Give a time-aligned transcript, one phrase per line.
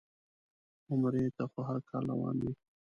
[0.89, 2.53] عمرې ته خو هر کال روان وي.